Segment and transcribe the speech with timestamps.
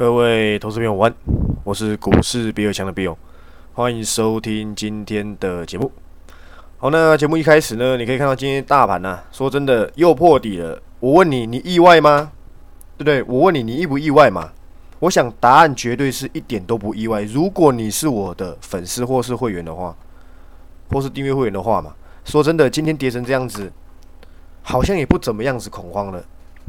[0.00, 3.18] 各位投资朋友，晚安，我是股市比尔强的比友，
[3.74, 5.92] 欢迎收听今天的节目。
[6.78, 10.80] 好，那节目一开始呢，你可以看到今天大盘呢，说真的又破底了。
[11.00, 12.32] 我问你，你意外吗？
[12.96, 13.22] 对不对？
[13.24, 14.50] 我问你，你意不意外嘛？
[15.00, 17.20] 我想答案绝对是一点都不意外。
[17.24, 19.94] 如果你是我的粉丝或是会员的话，
[20.88, 21.94] 或是订阅会员的话嘛，
[22.24, 23.70] 说真的，今天跌成这样子，
[24.62, 26.24] 好像也不怎么样子恐慌了，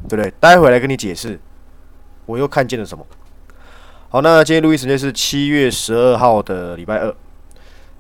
[0.10, 0.30] 对不对？
[0.38, 1.40] 待会来跟你解释，
[2.26, 3.08] 我又看见了什么。
[4.14, 7.16] 好，那今天录音时间是七月十二号的礼拜二。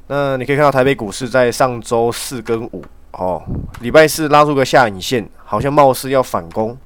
[0.08, 3.42] 那你可以看到台北股市在上周四跟五，哦，
[3.80, 6.78] 礼拜四拉出个下影线，好像貌似要反攻。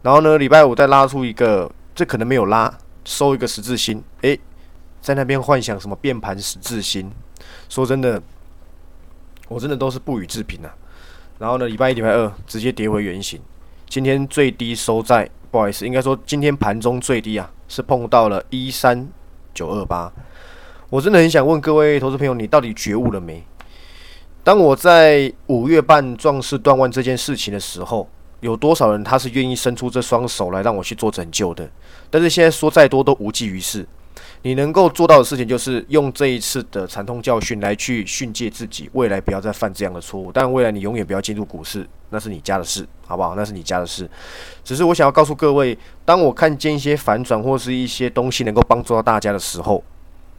[0.00, 4.02] 然后呢，礼拜五再拉出一个，这可能没有拉，收一个十字星。
[4.22, 4.40] 诶，
[5.02, 7.12] 在那边幻想什么变盘十字星？
[7.68, 8.22] 说真的，
[9.46, 10.74] 我真的都是不予置评啊。
[11.38, 13.38] 然后呢，礼拜一、礼拜二直接跌回原形。
[13.90, 17.48] 今天最低收在，不好意思，应该说今天盘中最低啊。
[17.68, 19.08] 是碰到了一三
[19.54, 20.12] 九二八，
[20.90, 23.40] 我真的很想问各位投资朋友，你到底觉悟了没？
[24.42, 28.08] 当我在五月半壮士断腕这件事情的时候，
[28.40, 31.70] 有多少人他是愿意伸出这双手来让我去做拯救的？
[32.10, 33.86] 但是现在说再多都无济于事。
[34.46, 40.30] 你能够做到的事情，就是用这一次的惨痛教训来去训诫自己，未来不要再犯这样的错误。
[40.30, 43.34] 但未来你永远不要进入股市，那是你家的事，好不好？
[43.34, 44.08] 那是你家的事。
[44.62, 49.82] 只是我想要告诉各位，当我看见一些反转或是一些东西能够帮助到大家的时候，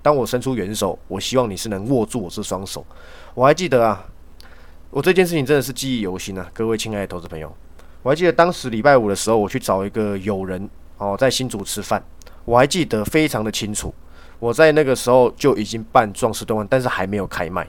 [0.03, 2.86] 当我伸出援手，我希望你是能握住我这双手。
[3.33, 4.06] 我还记得啊，
[4.92, 7.52] 我这件事情真的是记忆犹新啊，各位亲爱的投资朋友，
[8.03, 12.03] 我还记得当时礼拜五的时候，我去找一个友人哦，在新竹吃饭。
[12.46, 13.94] 我还记得非常的清楚，
[14.40, 17.68] 我在那个时候就已经办壮士断腕，但是还没有开卖。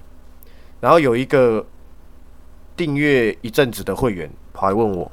[0.80, 1.64] 然后有一个
[2.76, 5.10] 订阅一阵子的会员跑来问我，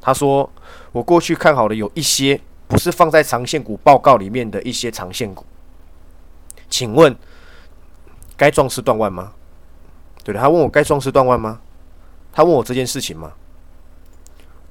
[0.00, 0.48] 他说
[0.92, 5.44] ：“我过去看好的有一些不是放在长线股报告里面的一些长线股，
[6.68, 7.16] 请问
[8.36, 9.32] 该壮士断腕吗？”
[10.22, 11.60] 对的，他问我该壮士断腕吗？
[12.32, 13.32] 他问我这件事情吗？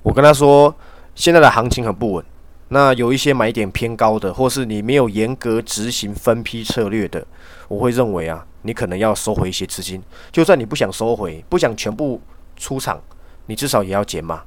[0.04, 0.74] 我跟他说，
[1.16, 2.24] 现在的行情很不稳。
[2.70, 7.26] 那有一些买点偏高的，或是你没有严格执行分批策略的，
[7.68, 10.02] 我会认为啊，你可能要收回一些资金。
[10.32, 12.22] 就算你不想收回，不想全部
[12.56, 13.02] 出场，
[13.48, 14.44] 你至少也要减码。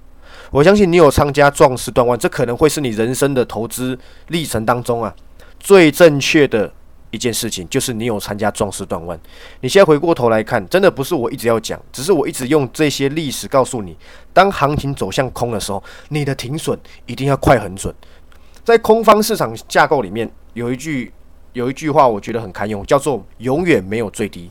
[0.51, 5.15] 我相信你有参加壮士断腕，这可能会是你人生的投资历程当中啊
[5.59, 6.73] 最正确的。
[7.13, 9.21] 一件事情就是你有参加壮士断腕，
[9.61, 13.95] 你现在回过头来看，真的不是我一直要讲，只是我一直用这些历史告诉你，
[14.33, 17.95] 当行情走向空的时候，你的停损一定要快很准。
[18.65, 21.13] 在空方市场架构里面，有一句
[21.53, 24.51] 有一句话，我觉得很堪用，叫做“永远没有最低”，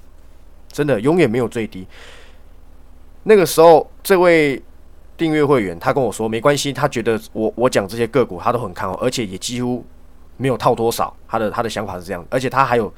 [0.72, 1.88] 真的永远没有最低。
[3.24, 4.62] 那个时候，这位
[5.16, 9.86] 订阅会员他跟我说，没关系，他觉得我我讲这些个股他都很看好，而且也几乎。
[10.38, 12.92] 没有套多少，他的他的想法是这样，而且他还有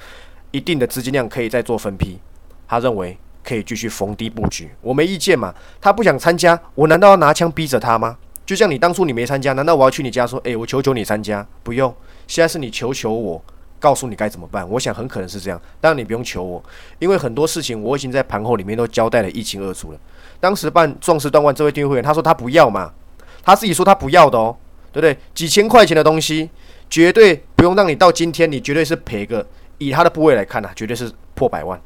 [0.51, 2.17] 一定的资金量可以再做分批，
[2.65, 5.53] 他认为可以继续逢低布局，我没意见嘛。
[5.81, 8.17] 他不想参加，我难道要拿枪逼着他吗？
[8.45, 11.45] 就像你当初你没参加，难道我要去你家说，诶，我求求你参加？
[11.63, 11.93] 不用，
[12.27, 13.41] 现在是你求求我，
[13.79, 14.67] 告诉你该怎么办。
[14.69, 16.63] 我想很可能是这样，当然你不用求我，
[16.99, 19.99] 因为很多事情我已经在盘后里面都交代的一清二楚了。
[20.39, 22.91] 当时办壮士断腕这位订阅会员，他说他不要嘛，
[23.43, 24.55] 他自己说他不要的哦，
[24.91, 25.17] 对不对？
[25.33, 26.49] 几千块钱的东西。
[26.89, 29.43] 绝对不用让你到今天，你绝对是赔个。
[29.79, 31.81] 以他的部位来看呢，绝对是破百万。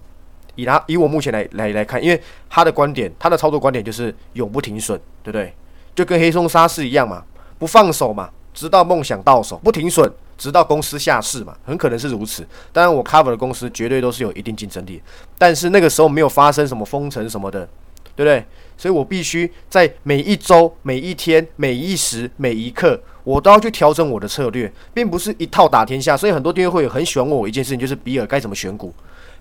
[0.56, 5.54] 以他以我目前来来来看，因为他的观点，他的操作观点就是永不停损，对不对？
[5.98, 7.24] 就跟黑松沙士一样嘛，
[7.58, 12.48] 不放手嘛，直到梦想到手，不停损，直到公司下市嘛，很可能是如此。
[12.72, 15.02] 当然，我 cover 的公司绝对都是有一定竞争力，
[15.40, 17.68] 但是那个时候没有发生什么封城什么的，
[18.16, 18.46] 对不对？
[18.78, 23.02] 所以我必须在每一周、每一天、每一时、每一刻。
[23.24, 26.16] 我都要去调整我的策略，并不是一套打天下。
[26.16, 28.94] 所以很多订阅会很喜欢问我一件事情，就是比尔该怎么选股。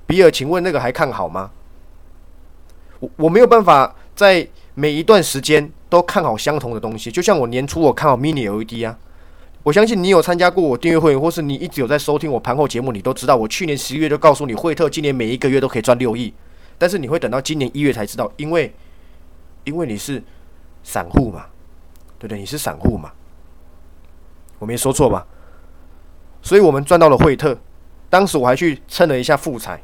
[0.07, 1.51] 比尔，请问那个还看好吗？
[2.99, 7.11] 我我没有办法在每一段时间都看好相同的东西。
[7.11, 8.99] 就像我年初我看好 Mini LED 啊，
[9.63, 16.33] 我相信你有参加过我订阅会，或是你一直有在收听我盘后节目，你都知道我去年十一月就告诉你，惠特今年每一个月都可以赚六亿。
[16.79, 18.75] 但是你会等到今年一月才知道，因为
[19.65, 20.23] 因为你是
[20.83, 21.47] 散户嘛，
[22.19, 22.39] 对不对？
[22.39, 23.13] 你是散户嘛。
[24.59, 25.27] 我没说错吧？
[26.43, 27.59] 所以我们赚到了惠特，
[28.09, 29.83] 当时我还去称了一下富彩，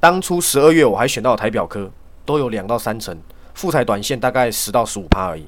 [0.00, 1.90] 当初十二月我还选到了台表科，
[2.24, 3.16] 都有两到三成，
[3.56, 5.46] 富彩短线大概十到十五趴而已。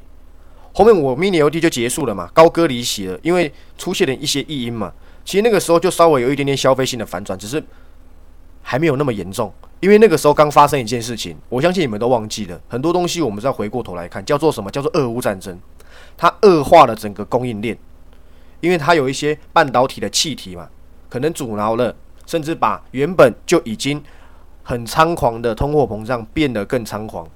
[0.72, 4.92] 后面我 mini OD 就结束了嘛，高歌离席了，因为出现了一些异音嘛。
[5.24, 7.62] 其实那个时候就稍微有一点点消费性的反转，只是
[8.62, 14.70] 还没有那么严重，因为那个时候刚发生一件事情，我相信你们都忘记了很多东西，我们再回过头来看，叫做什么？
[14.70, 15.58] 叫做俄乌战争，
[16.16, 17.76] 它恶化了整个供应链。
[18.60, 20.68] 因为它有一些半导体的气体嘛，
[21.10, 21.94] 可能阻挠了，
[22.26, 24.02] 甚至把原本就已经
[24.62, 27.28] 很猖狂的通货膨胀变得更猖狂。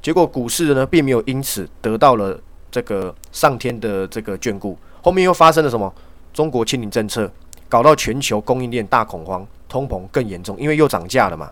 [0.00, 2.40] 结果股市呢，并没有因此得到了
[2.70, 4.78] 这个上天的这个眷顾。
[5.02, 5.92] 后面又发生了什么？
[6.32, 7.28] 中国清零政策
[7.68, 11.50] 搞到全球供应链大恐慌，通膨更严重，因为又涨价了嘛，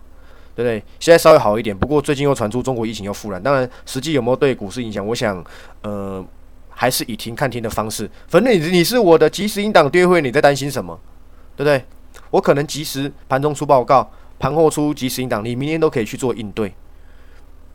[0.55, 0.81] 对不对？
[0.99, 3.41] 现在稍微好一点，不过最近又传出中国疫情又复燃。
[3.41, 5.05] 当然，实际有没有对股市影响？
[5.05, 5.43] 我想，
[5.81, 6.23] 呃，
[6.69, 8.09] 还是以听看听的方式。
[8.27, 10.97] 反正你你是我的及时应档跌会，你在担心什么？
[11.55, 11.83] 对不对？
[12.29, 14.09] 我可能及时盘中出报告，
[14.39, 16.73] 盘后出及时应档，你明天都可以去做应对。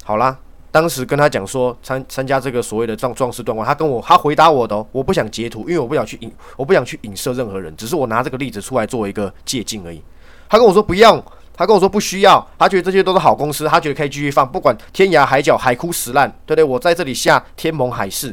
[0.05, 0.39] 好啦。
[0.73, 10.03] 当时跟他讲说参参加这个所谓的壮壮士断腕，他跟我他回答我的，我不想截图，因为我不想去影，我不想去影射任何人，只是我拿这个例子出来作为一个借鉴而已。
[10.49, 11.23] 他跟我说不要，
[11.55, 16.65] 他跟我说不需要，他觉得这些都是好公司，他觉得可以继续放，不管天涯海角海枯石烂，对不对？
[16.65, 18.31] 我在这里下天盟海誓，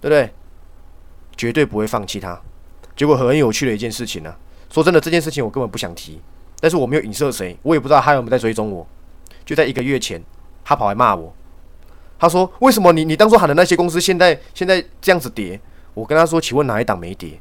[0.00, 0.32] 对不对？
[1.36, 2.40] 绝对不会放弃他。
[2.96, 4.34] 结果很有趣的一件事情呢，
[4.72, 6.20] 说真的，这件事情我根本不想提，
[6.58, 8.86] 但是我没有影射谁，我也不知道他有没有在追踪我，
[9.44, 10.22] 就在一个月前。
[10.64, 11.32] 他跑来骂我，
[12.18, 15.60] 他说：“为什么你你当初喊的那些公司现在现在这样子跌？”
[15.94, 17.38] 我跟他说：“请问哪一档没跌？”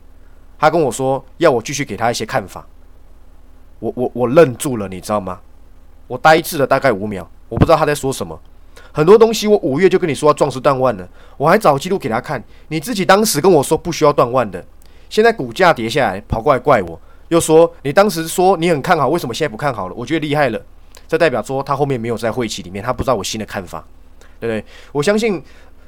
[0.60, 2.66] 他跟我说要我继续给他一些看法。
[3.80, 5.40] 我我我愣住了，你知道吗？
[6.08, 8.40] 我呆滞了大概五秒，我不知道他在说什么。
[8.92, 12.42] 很多东西我五月就跟你说要壮士断腕了，我还找记录给他看。
[12.68, 14.64] 你自己当时跟我说不需要断腕的，
[15.10, 17.00] 现在股价跌下来跑过来怪我，
[17.30, 19.96] 又说你当时说你很看好，为什么现在不看好了？
[19.96, 20.62] 我觉得厉害了。
[21.08, 23.84] 这代表说他后面没有在会期里面，他不知道我新的看法，
[24.40, 24.66] 对不对？
[24.92, 25.42] 我相信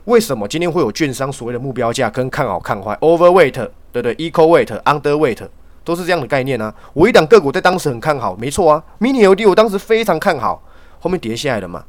[0.06, 5.48] 为什么今天会有券商所谓的目标价跟看好看坏，overweight，对不对？equal weight，underweight，
[5.84, 6.74] 都是这样的概念啊。
[6.94, 8.84] 我一档个股在当时很看好，没错啊。
[9.00, 10.62] mini LED 我当时非常看好，
[11.00, 11.84] 后面跌下来了嘛，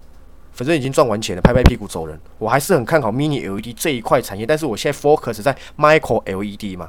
[0.52, 2.18] 反正已经赚完钱了，拍拍屁股走人。
[2.38, 6.88] 我还是很看好 mini LED 这一块产业，但是我现在 focus 在 micro LED 嘛，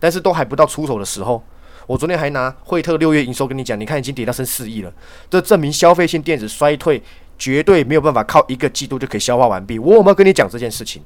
[0.00, 1.42] 但是都还不到出手的时候。
[1.86, 4.92] 我昨天还拿惠特六月营收跟你讲，你看已经跌到剩四亿了，
[5.28, 7.02] 这证明消费性电子衰退
[7.38, 9.78] 绝对没有办法靠一个季度就可以消化完毕。
[9.78, 11.02] 我有没有跟你讲这件事情？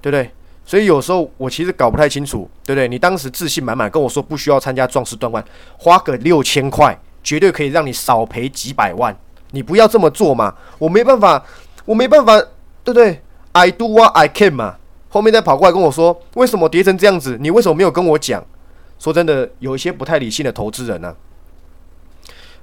[0.00, 0.30] 对不对？
[0.64, 2.86] 所以有时候我其实搞不太清楚，对不对？
[2.86, 5.44] 你当时自信满满跟我说不需要参加壮士断腕，
[5.76, 9.16] 花个六千块绝对可以让你少赔几百万，
[9.50, 10.54] 你不要这么做嘛！
[10.78, 11.44] 我没办法，
[11.84, 12.38] 我没办法，
[12.84, 13.20] 对不对
[13.52, 14.76] ？I do what I can 嘛。
[15.08, 17.36] 后面再跑过来跟我说，为什么跌成这样子？
[17.40, 18.44] 你为什么没有跟我讲？
[19.02, 21.12] 说真的，有一些不太理性的投资人呢，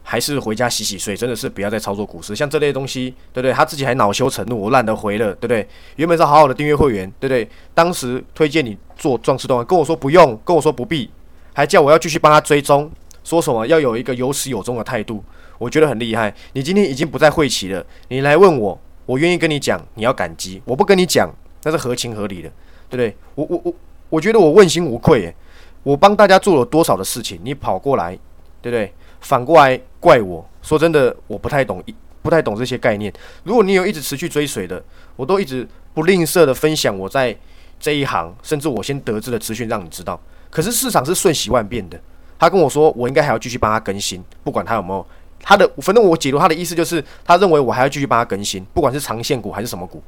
[0.01, 2.33] 还是回家洗洗睡，真的是不要再操作股市。
[2.33, 3.51] 像这类东西，对不对？
[3.51, 5.67] 他自己还恼羞成怒，我懒得回了，对不对？
[5.97, 7.45] 原本是好好的订阅会员，对不对？
[7.73, 11.11] 当时推荐你做壮士动跟我说不用，跟我说不必，
[11.53, 12.89] 还叫我要继续帮他追踪，
[13.25, 15.21] 说什么要有一个有始有终的态度，
[15.57, 16.33] 我觉得很厉害。
[16.53, 21.29] 你今天已经不在会期了，你来问我，我愿意跟你讲，你要感激；我不跟你讲，
[21.63, 22.49] 那是合情合理的，
[22.89, 23.17] 对不对？
[23.35, 23.73] 我我我，
[24.11, 25.35] 我觉得我问心无愧，诶。
[25.83, 28.17] 我帮大家做了多少的事情，你跑过来，
[28.61, 28.93] 对不对？
[29.21, 31.83] 反过来怪我，说真的，我不太懂，
[32.21, 33.11] 不太懂这些概念。
[33.43, 34.81] 如果你有一直持续追随的，
[35.15, 37.35] 我都一直不吝啬的分享我在
[37.79, 40.19] 这一行，甚至我先得知的资讯让你知道。
[40.49, 41.99] 可是市场是瞬息万变的，
[42.37, 45.05] 他跟我说，我应该还要继续帮他更新，不管他有没有
[45.41, 50.01] 他的，反正我解读他的意思就是，他认为我还要继续帮他更新，不管是长线股还是什么股。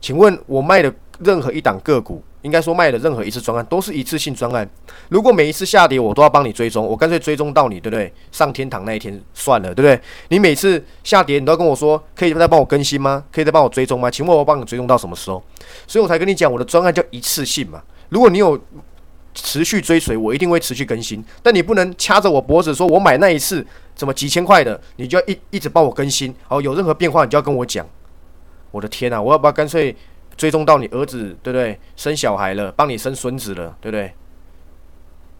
[0.00, 2.22] 请问，我卖的任何一档个股？
[2.46, 4.66] 应该说卖的任何一次专案都是一次性专案。
[5.08, 8.12] 如果每一次下跌我都要帮你追踪，我干脆追踪到你，对不对？
[8.30, 10.00] 上天堂那一天算了，对不对？
[10.28, 13.24] 你每次下跌你都要跟我说，可以再帮我更新吗？
[13.32, 14.08] 可以再帮我追踪吗？
[14.08, 15.42] 请问我帮你追踪到什么时候？
[15.88, 17.82] 所以我才跟你讲，我的专案叫一次性嘛。
[18.10, 18.56] 如果你有
[19.34, 21.24] 持续追随，我一定会持续更新。
[21.42, 26.32] 但你不能掐着我脖子说，我买那一次怎么几千块的，你就要一一直帮我更新。
[26.46, 27.84] 好，有任何变化你就要跟我讲。
[28.70, 29.94] 我的天啊，我要不要干脆？
[30.36, 31.78] 追踪到你儿子，对不对？
[31.96, 34.12] 生小孩了，帮你生孙子了，对不对？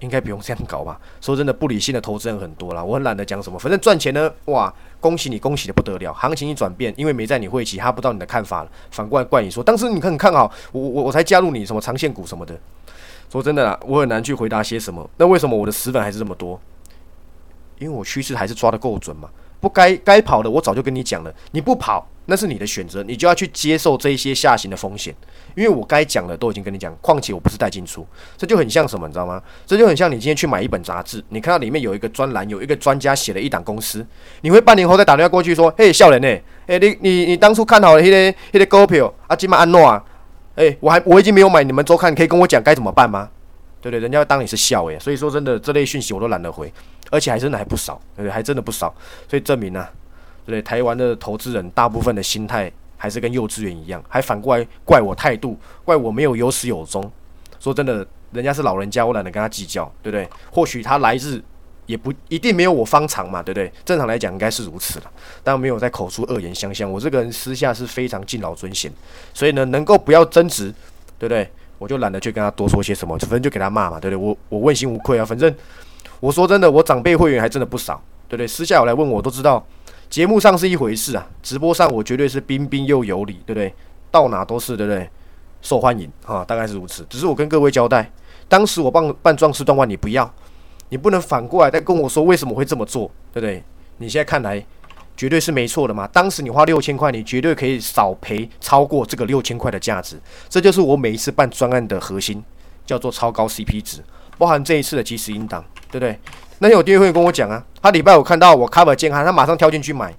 [0.00, 1.00] 应该不用这样搞吧？
[1.23, 6.12] 说真的，不理性的投资人很多啦，我很懒得讲什么，反正赚钱呢，哇，恭喜你，恭喜的不得了。
[6.12, 12.59] 行情一转变，因为没在你会期，他不知道你的看法了，反过来怪你说，当时你很看好我，我我才加入你什么长线股什么的。
[13.33, 15.09] 说真的啦，我很难去回答些什么。
[15.17, 16.61] 那为什么我的死粉还是这么多？
[17.79, 19.31] 因为我趋势还是抓的够准嘛。
[19.61, 22.07] 不该该跑的，我早就跟你讲了，你不跑。
[22.29, 25.15] 那是你的选择，你就要去接受这一些下行的风险，
[25.55, 26.93] 因为我该讲的都已经跟你讲。
[27.01, 28.05] 况且我不是带进出，
[28.37, 29.41] 这就很像什么，你知道吗？
[29.65, 34.05] 这就很像你今天去买一本杂志，你看到里面有一个专栏，有一个专家写了一档公司，
[34.41, 36.29] 你会半年后再打电话过去说：“嘿，笑人呢？
[36.67, 40.05] 哎，你你你当初看好了那个那个股票啊，今麦安诺啊，
[40.57, 43.29] 哎，我还我已经没有买你们周刊，可以跟我讲该怎么办吗？
[43.81, 44.99] 对对，人家当你是笑诶。
[44.99, 46.73] 所以说真的，这类讯息我都懒得回，
[47.11, 48.31] 而且还真的还不少，对不对？
[48.31, 48.95] 还真的不少，
[49.29, 49.87] 所以证明呢。
[50.47, 57.11] 对台湾的投资人大部分的心态还是跟幼稚园一样，还反过来怪我态度，怪我没有有始有终。
[57.59, 60.29] 说真的，人家是老人家，我懒得跟他计较，对不对？
[60.53, 61.43] 或许他来日
[61.87, 63.73] 也不一定没有我方长嘛，对不对？
[63.85, 65.11] 正常来讲应该是如此了，
[65.43, 66.89] 但没有在口出恶言相向。
[66.89, 68.89] 我这个人私下是非常敬老尊贤，
[69.35, 70.73] 所以呢，能够不要争执，
[71.19, 71.51] 对不对？
[71.79, 74.25] 我就懒得去跟他多说些什么，反正就给他骂嘛，对不对？
[74.25, 75.53] 我我问心无愧啊，反正
[76.21, 78.47] 我说真的，我长辈会员还真的不少，对不对？
[78.47, 79.65] 私下有来问我都知道，
[80.09, 83.75] 节目上是一回事啊，直播上我绝对是彬彬又有礼，对不对？
[84.11, 85.09] 到哪都是，对不对？
[85.63, 87.05] 受欢迎啊，大概是如此。
[87.11, 88.11] 只是我跟各位交代，
[88.49, 90.33] 当时我办办壮士断腕，你不要，
[90.91, 93.63] 你不能反过来再跟我说为什么会这么做，对不对？
[93.99, 94.65] 你现在看来
[95.17, 96.07] 绝对是没错的嘛。
[96.09, 100.21] 当时你花六千块，你绝对可以少赔超过这个六千块的价值。
[100.49, 102.45] 这就是我每一次办专案的核心，
[102.85, 104.05] 叫做超高 CP 值，
[104.38, 106.19] 包含这一次的即时音档，对不对？
[106.59, 110.14] 那天有订阅会跟我讲啊，他礼拜五看到我 cover 健康，他马上跳进去买，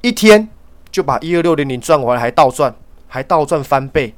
[0.00, 0.48] 一天
[0.90, 2.74] 就把一二六零零赚回来，还倒赚，
[3.06, 4.14] 还倒赚翻倍。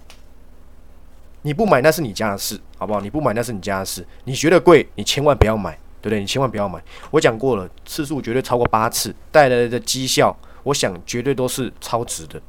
[1.43, 3.01] 你不买那是你家的事，好不好？
[3.01, 4.07] 你不买那是你家的事。
[4.25, 6.21] 你觉得贵，你千万不要买，对不对？
[6.21, 6.79] 你千万不要买。
[7.11, 12.41] 我讲过了，次数绝对超过八次，带来的绩效，我想绝对都是超值的，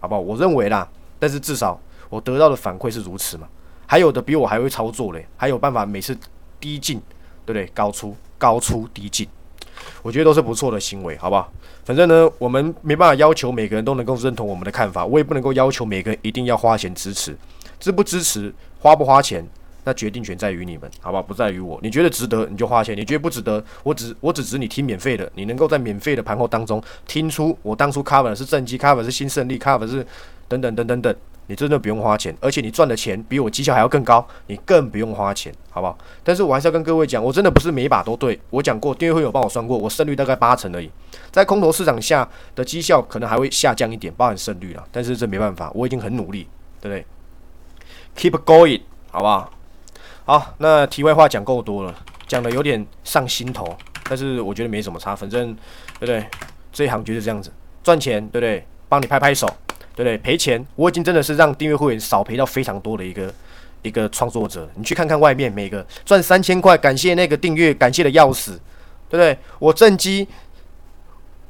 [0.00, 0.20] 好不好？
[0.20, 0.88] 我认为啦，
[1.18, 3.46] 但是至少我得到的反馈是如此嘛。
[3.90, 6.16] 还有的比我还会操作嘞，还有办法每次
[6.60, 7.00] 低进，
[7.44, 7.66] 对不对？
[7.74, 9.26] 高出，高出低进，
[10.00, 11.52] 我觉得都是不错的行为，好不好？
[11.84, 17.36] 反正呢，我们没办法要求每个人都能够认同我们的看法，我也不能够要求每个人一定要花钱支持。
[17.80, 19.44] 支不支持，花不花钱，
[19.82, 21.20] 那决定权在于你们，好吧？
[21.20, 21.76] 不在于我。
[21.82, 25.28] 你觉得值得，你就花钱；你觉得不值得，我只我只值你听免费的。
[25.34, 30.06] 你能够在免费的盘后当中听出我当初 cover 是正机，cover 是新胜利，cover 是
[30.46, 31.16] 等等等等等，
[31.50, 35.98] 你真的不用花钱，而且你赚的钱比我绩效还要更高，你更不用花钱，好不好？
[36.22, 38.40] 但是我还是要跟各位讲，我真的不是每一把都对。
[38.50, 40.88] 我讲过，订阅会有帮我算过，我胜率大概八成而已。
[41.32, 44.84] 在空头市场下的绩效可能还会下降一点，包含胜率了。
[44.92, 46.46] 但是这没办法，我已经很努力，
[46.80, 46.96] 对不
[48.14, 49.52] 对？Keep going，好不好？
[50.26, 51.92] 好，那题外话讲够多了，
[52.28, 55.52] 讲的有点上心头，但是我觉得没什么差，反正
[55.98, 56.24] 对不对？
[56.72, 57.52] 这一行就是这样子，
[57.82, 58.64] 赚钱对不对？
[58.88, 59.48] 帮你拍拍手，
[59.94, 60.16] 对不对？
[60.18, 63.32] 赔钱，我已经真的是让订阅会员少赔到非常多的一个
[63.82, 64.68] 一个创作者。
[64.74, 68.52] 你去看看外面每个赚三千块，感谢那个订阅，感谢的要死，
[69.08, 69.36] 对不对？
[69.58, 70.26] 我正机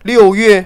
[0.02, 0.64] 六月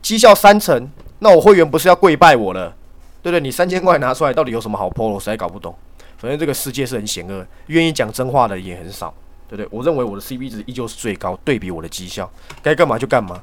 [0.00, 0.88] 绩效三成，
[1.18, 2.74] 那我会员不是要跪拜我了？
[3.22, 3.40] 对不对？
[3.40, 5.04] 你三千块拿出来，到底有什么好 PO？
[5.04, 5.74] 我实在搞不懂。
[6.18, 9.12] 反正这个世界是很险恶，愿意讲真话的也很少，
[9.54, 9.68] 对不对？
[9.70, 12.30] 我认为我的 CP 值依旧是最高，对比我的绩效，
[12.62, 13.38] 该干嘛就干嘛，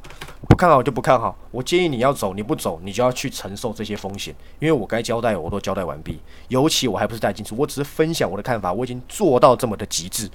[0.50, 1.38] 不看好就不看好。
[1.51, 6.20] 我建议你要走，你不走，你就要去承受这些风险，因为我该交代我都交代完毕。
[6.48, 10.28] 尤其我还不是带进去，我只是分享我的看法，我已经做到这么的极致，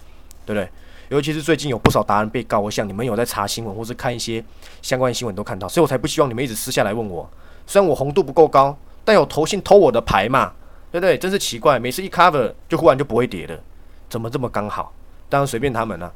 [0.46, 0.68] 对不对？
[1.08, 4.42] 尤其是最近有不少达人被告，我想你们有在查新闻或是看一些
[4.80, 7.28] 相关新闻都看到，所以我才不希望你们一直私下来问我。
[7.66, 8.76] 虽然我红度不够高。
[9.06, 10.50] 但有投信偷我的牌嘛？
[10.90, 11.18] 对不对？
[11.18, 13.60] 真是奇怪，每次一 cover 就忽然就不会跌了，
[14.08, 14.90] 怎么这么刚好？
[15.28, 16.12] 当然随便他们了，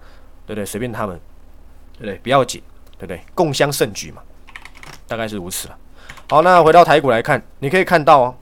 [0.47, 0.65] 对不对？
[0.65, 1.19] 随便他们，
[1.95, 2.19] 对不对？
[2.19, 2.63] 不要紧，
[2.97, 3.21] 对不对？
[3.35, 4.23] 共襄盛举嘛，
[5.07, 5.79] 大概是如此了。
[6.29, 8.35] 好，那回到台股来看，你可以看到哦，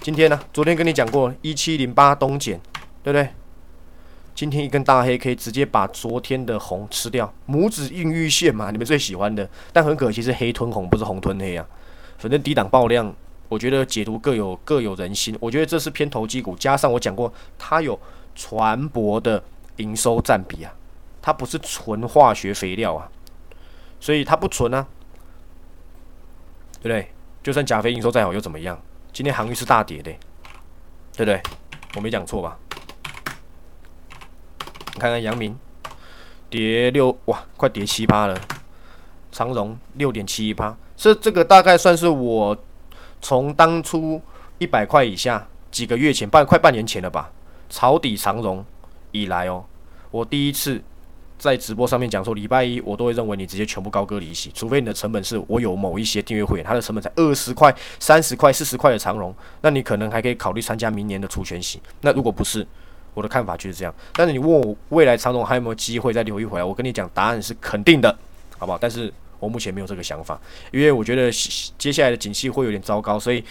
[0.00, 2.60] 今天呢，昨天跟你讲过一七零八东减，
[3.02, 3.28] 对不对？
[4.34, 9.48] 今天一根大黑可以直接把昨天的红吃掉，拇指硬玉线嘛，你们最喜欢的。
[9.72, 11.66] 但很可惜是黑吞红，不是红吞黑啊。
[12.18, 13.14] 反正低档爆量。
[13.48, 18.00] 我觉得解读各有各有人心，我觉得这是偏投机股，加上我讲过，它有
[18.34, 19.44] 船舶的
[19.76, 20.72] 营收占比啊，
[21.20, 23.10] 它不是纯化学肥料啊，
[24.00, 24.86] 所以它不纯啊，
[26.80, 27.12] 对不对？
[27.42, 28.80] 就算钾肥营收再好又怎么样？
[29.12, 30.10] 今天航运是大跌的，
[31.16, 31.42] 对不对？
[31.96, 32.58] 我没讲错吧？
[34.94, 35.58] 你看看阳明
[36.50, 38.40] 跌六哇，快跌七八了，
[39.30, 42.56] 长荣六点七一八，这这个大概算是我。
[43.24, 44.20] 从当初
[44.58, 47.30] 一百块以下，几个月前半快半年前了吧，
[47.70, 48.64] 抄底长荣
[49.12, 49.64] 以来哦，
[50.10, 50.82] 我第一次
[51.38, 61.80] 在直播上面讲说，礼拜一我都会认为你直接全部高歌离席，除非你的成本是我有某一些订阅会员，他的成本才二十块、三十块、四十块的长荣，那你可能还可以考虑参加明年的除权席。
[62.00, 62.66] 那如果不是，
[63.14, 63.94] 我的看法就是这样。
[64.14, 68.16] 但是你问我未来长荣还有没有机会再留一回来，我跟你讲，答案是肯定的，
[68.58, 68.78] 好不好？
[68.78, 69.12] 但是。
[69.42, 70.40] 我目前没有这个想法，
[70.70, 71.28] 因为我觉得
[71.76, 73.42] 接下来的景气会有点糟糕，所以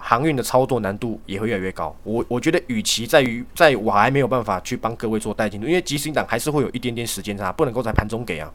[0.00, 1.94] 航运的操作难度也会越来越高。
[2.04, 8.50] 我我觉得，与其在于在我还没有办法去帮各位做代进度，因为即时涨还是会有一点点时间差，不能够在盘中给啊。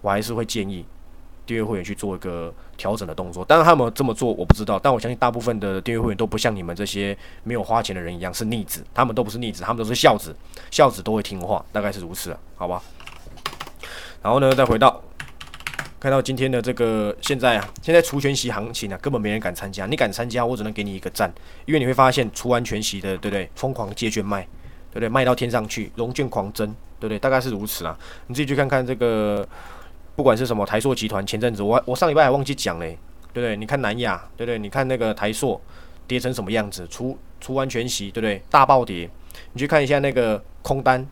[0.00, 0.84] 我还是会建议
[1.46, 3.44] 订阅会员去做一个调整的动作。
[3.44, 10.34] 当然，他们这么做我不知道，但我相信大部分的订阅会员都不像你们这些没有花钱的人一样是逆子，他们都不是逆子，他们都是孝子，
[10.70, 12.82] 孝子都会听话，大概是如此，好吧？
[14.22, 15.02] 然后呢，再回到。
[15.98, 19.86] 看到今天的这个现在啊，现在除全息行情啊，根本没人敢参加。
[19.86, 21.32] 你敢参加，我只能给你一个赞，
[21.64, 23.48] 因为你会发现除完全息的，对不对？
[23.54, 24.42] 疯狂借券卖，
[24.90, 25.08] 对不对？
[25.08, 26.66] 卖到天上去，融券狂增，
[27.00, 27.18] 对不对？
[27.18, 27.98] 大概是如此啊。
[28.26, 29.46] 你自己去看看这个，
[30.14, 32.98] 不管是什么台硕集团，前阵子我我上礼拜还忘记讲嘞，
[33.32, 33.56] 对不对？
[33.56, 34.58] 你看南亚，对不对？
[34.58, 35.58] 你看那个台硕
[36.06, 36.86] 跌成什么样子？
[36.90, 38.42] 除除完全息，对不对？
[38.50, 39.08] 大暴跌。
[39.54, 41.06] 你去看一下那个空单，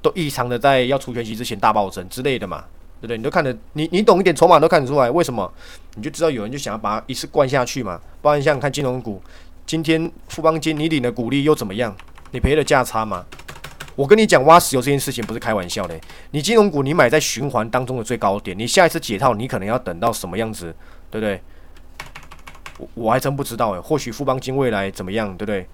[0.00, 2.64] 都异常的在要除全息之前大暴增之类的嘛。
[3.00, 3.16] 对不对？
[3.16, 5.52] 你都看得，你你懂一点筹码都看得出来，为什么？
[5.96, 8.00] 你就知道有人就想要把它一次灌下去嘛。
[8.20, 9.22] 不然像看金融股，
[9.66, 11.94] 今天富邦金你领的股利又怎么样？
[12.32, 13.24] 你赔了价差吗？
[13.94, 15.98] 我跟你讲挖石油这件事情不是开玩笑的。
[16.32, 20.74] 你金融股你买在循环当中的最高点，你下一次解套你可能要等到什么样子？
[21.10, 21.40] 对不对？
[22.78, 25.34] 我我还真不知道诶，或许富邦金未来怎么样？
[25.36, 25.66] 对不对？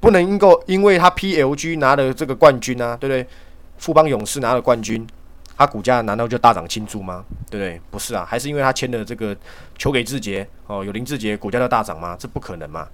[0.00, 3.26] 不能够因为他 PLG 拿了这个冠军啊，对不对？
[3.76, 5.06] 富邦勇士拿了冠军。
[5.60, 7.22] 它股价难道就大涨庆祝吗？
[7.50, 7.78] 对不对？
[7.90, 9.36] 不是啊，还是因为它签的这个
[9.76, 12.16] 球给志杰哦，有林志杰，股价就大涨吗？
[12.18, 12.88] 这不可能嘛，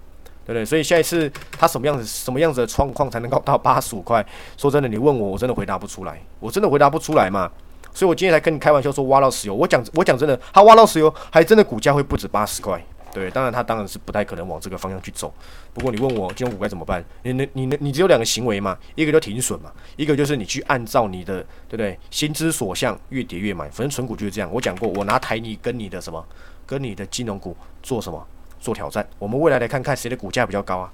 [0.44, 0.64] 对不对？
[0.64, 4.26] 所以下一次它什么样子、什么样子的状况才能够到八十五块？
[4.56, 7.48] 说真的，你问我，我真的回答不出来，我真的回答不出来嘛。
[7.94, 12.84] 所以我今天才跟你开玩笑说挖到石油，我讲我讲真的，他挖到石油还真的股价会不止八十块。
[13.16, 15.32] 对，当然他当然是不太可能往这个方向去走。
[15.72, 17.02] 不过你问我金融股该怎么办？
[17.22, 21.98] 你、你、你、你只有两个行为嘛，一个就停损嘛，一个就是你去按照你的，对不对？
[22.10, 23.70] 心之所向，越跌越买。
[23.70, 24.52] 反正纯股就是这样。
[24.52, 26.22] 我讲过，我拿台泥跟你的什么，
[26.66, 28.22] 跟你的金融股做什么？
[28.60, 29.08] 做挑战。
[29.18, 30.92] 我们未来来看看谁的股价比较高啊？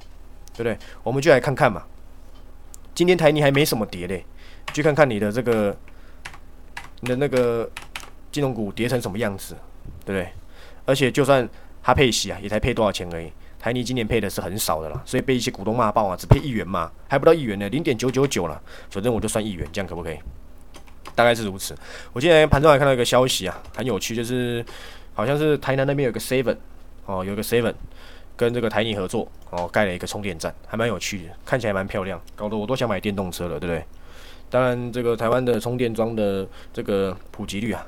[0.54, 0.78] 对不对？
[1.02, 1.82] 我们就来看看嘛。
[2.94, 4.24] 今天台泥还没什么跌嘞，
[4.72, 5.76] 去看看你的这个，
[7.00, 7.68] 你的那个
[8.30, 9.56] 金融股跌成什么样子，
[10.04, 10.28] 对不对？
[10.86, 11.48] 而且就算。
[11.82, 13.32] 它配息啊，也才配多少钱而已。
[13.58, 18.60] 台泥今年配的是很少的啦，所以被一些股东骂爆啊，只配一元嘛，还不到一元呢，零点九九九了。
[18.90, 20.18] 反正我就算一元，这样可不可以？
[21.14, 21.76] 大概是如此。
[22.12, 24.64] 我今天盘中还看到一个消息啊，很有趣，就是
[25.14, 26.56] 好像是台南那边有个 seven
[27.06, 27.72] 哦，有个 seven
[28.36, 33.84] 跟这个台泥合作哦，盖了一个充电站，还蛮有趣的，看起来蛮漂亮，搞得我都想买电动车了，对不对？
[34.50, 37.86] 当然，这个台湾的充电桩的这个普及率啊。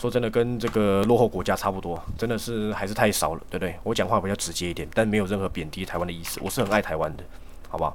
[0.00, 3.74] 说真的，跟这个落后国家差不多，真的是还是太少了，对不对？
[3.82, 6.40] 我讲话比较直接一点，但没有任何贬低台湾的意思。
[6.42, 7.24] 我是很爱台湾的，
[7.68, 7.94] 好不好？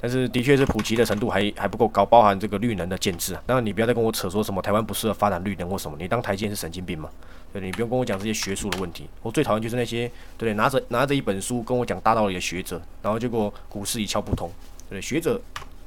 [0.00, 3.42] 但是的确是普及的程度还还不够高，包含这个绿能的建制啊。
[3.44, 7.10] 当然，你不要再跟我扯说什么台湾不适合发展绿能或什么，你当台建是神经病吗？
[7.52, 9.08] 对，你不用跟我讲这些学术的问题。
[9.22, 10.08] 我最讨厌就是那些
[10.38, 14.48] 对拿着拿着一本书跟我讲大道理的学者，然后结果股市一窍不通。
[14.88, 15.40] 对，学者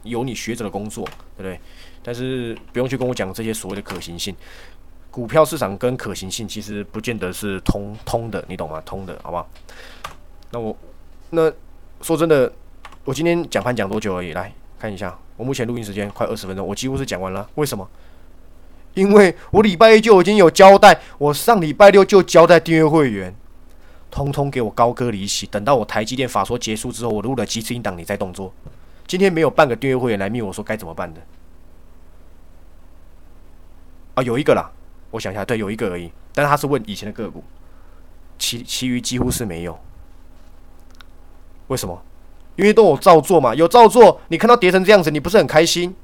[0.04, 1.06] 有你学者的工作，
[1.38, 1.58] 对不对？
[2.02, 4.36] 但是不用去跟我讲这些所谓的可行性。
[5.12, 8.82] 股票市场跟可行性其实不见得是通通的，你懂吗？
[8.86, 9.50] 通的，好不好？
[10.52, 10.76] 那我
[11.32, 11.52] 那
[12.02, 12.52] 说真的，
[13.04, 14.34] 我今天讲盘讲多久而已？
[14.34, 17.50] 来看一下，我目前录音时间快二十分钟，我几乎是讲完了。
[17.56, 17.88] 为什么？
[18.94, 23.34] 因为我礼拜一就已经有交代，我上礼拜六就交代订阅会员，
[24.10, 25.46] 通通给我高歌离席。
[25.46, 28.54] 等到我台积电法说结束之后，我录了几次音档，你再动作。
[29.08, 31.22] 今天没有半个订阅会员来密我说该怎么办的。
[34.16, 34.72] 啊，有一个啦。
[35.12, 37.44] 我想一下，对，有一个而已，但他是问以前的个股，
[38.38, 39.78] 其其余几乎是没有。
[41.68, 42.02] 为什么？
[42.56, 45.96] 因为都有照做嘛，有照做，你看到跌成这样子，你不是很开心？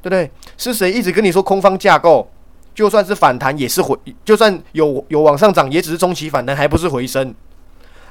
[0.00, 0.30] 对不对？
[0.56, 2.28] 是谁一直跟你说空方架构？
[2.74, 7.34] 就算是反弹也是回，就算有有往上涨，也只是中期反弹，还不是回升。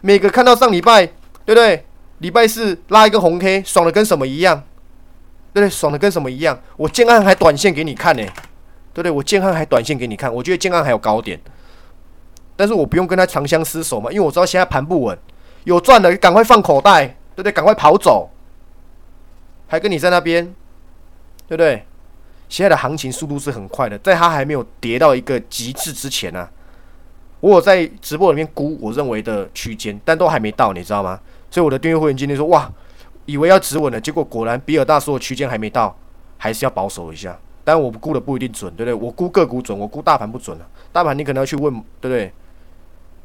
[0.01, 1.05] 每个看到上礼拜，
[1.45, 1.83] 对不对？
[2.19, 4.63] 礼拜四拉一个红 K，爽的跟什么一样？
[5.51, 5.69] 对不对？
[5.69, 6.61] 爽的跟什么一样？
[6.77, 8.23] 我建案还短线给你看呢。
[8.93, 9.11] 对不对？
[9.11, 11.39] 我建安还短线给你看，我觉得建安还有高点，
[12.55, 15.17] 但是我不用跟他长相厮守嘛，因为我知道现在盘不稳，
[15.63, 17.51] 有赚的赶快放口袋，对不对？
[17.51, 18.29] 赶快跑走，
[19.67, 20.45] 还跟你在那边，
[21.47, 21.85] 对不对？
[22.49, 26.49] 现在的行情速度是很快的，在它还没有跌到一个极致之前呢，
[27.39, 31.17] 我有在直播里面估我认为的区间，但都还没到，你知道吗？
[31.49, 32.69] 所以我的订阅会员今天说哇，
[33.25, 35.97] 以为要止稳了，结果果然比尔大说的区间还没到，
[36.37, 37.39] 还是要保守一下。
[37.63, 38.93] 但我估的不一定准，对不对？
[38.93, 40.65] 我估个股准，我估大盘不准啊。
[40.91, 42.31] 大盘你可能要去问，对不对？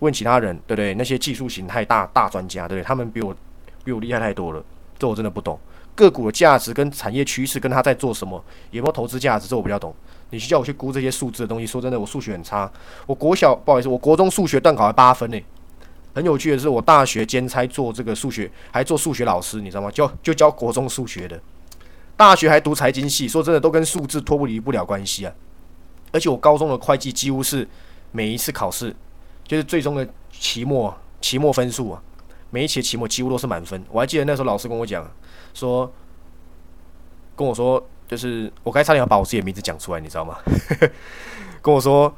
[0.00, 0.94] 问其他人，对不对？
[0.94, 2.86] 那些技术形态大大专家，对不对？
[2.86, 3.34] 他们比我
[3.82, 4.62] 比我厉害太多了，
[4.98, 5.58] 这我真的不懂。
[5.94, 9.94] 个股的价值跟产业趋势跟他在做什么，有没有投资价值，这我比较懂。
[10.28, 12.70] 你去叫我去估这些数字的东西，说真的，我数学很差。
[13.06, 15.40] 我国小不好意思，我国中数学段考还八分呢。
[16.14, 19.90] 很有趣的是，我大学兼差做这个数学，还做数学老师，你知道吗？
[19.90, 21.40] 教就教国中数学的。
[22.16, 25.32] 大学还读财经系，说真的都跟数字脱不离不了关系啊！
[26.12, 27.68] 而且我高中的会计几乎是
[28.12, 28.94] 每一次考试，
[29.46, 32.02] 就是最终的期末期末分数啊，
[32.50, 33.84] 每一期期末几乎都是满分。
[33.90, 35.06] 我还记得那时候老师跟我讲
[35.52, 35.92] 说，
[37.36, 40.38] 跟我说就是我该差点要把我自己的名字讲出来，你知道吗？
[41.60, 42.14] 跟我说，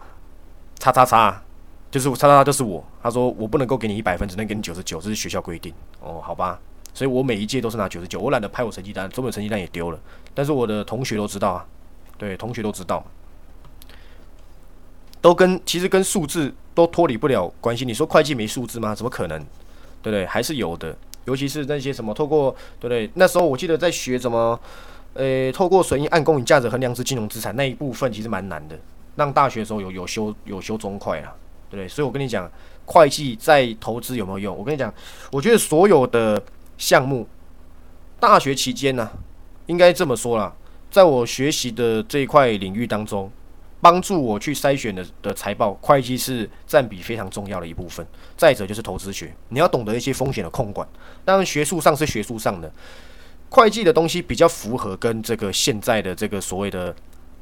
[0.78, 1.42] 叉叉叉，
[1.90, 2.84] 就是叉叉叉就是我。
[3.02, 5.74] 他说我不能够给你一百分，只能给你九十九，这是学校规定。
[6.00, 6.60] 哦，好吧，
[6.98, 10.00] 所以我每一届都是拿九十九，我懒得拍我成绩单，中本成绩单也丢了。
[10.34, 11.64] 但是我的同学都知道啊，
[12.16, 13.06] 对，同学都知道，
[15.20, 17.84] 都跟其实跟数字都脱离不了关系。
[17.84, 18.96] 你说会计没数字吗？
[18.96, 19.38] 怎么可能？
[20.02, 20.26] 对不对？
[20.26, 20.96] 还是有的。
[21.24, 23.08] 尤其是那些什么透过对不对？
[23.14, 24.58] 那时候我记得在学什么，
[25.14, 28.76] 呃，透过损益按公允价值衡量之金融资产那一部分其实蛮难的。
[29.14, 31.32] 让大学的时候有有修有修中快啊，
[31.70, 31.86] 对不对？
[31.86, 32.50] 所以我跟你讲，
[32.86, 34.56] 会计在投资有没有用？
[34.58, 34.92] 我跟你讲，
[35.30, 36.42] 我觉得所有的
[36.78, 37.28] 项目，
[38.18, 39.10] 大学期间呢，
[39.66, 40.54] 应该这么说啦，
[40.90, 43.30] 在我学习的这一块领域当中。
[43.80, 48.04] 帮助我去筛选的的财报，会计是占比非常重要的一部分。
[48.36, 50.86] 再者就是投资学，你要懂得一些风险的控管。
[51.24, 52.68] 当然学术上是学术上的，
[53.48, 56.92] 会计的东西比较符合跟这个现在的这个所谓的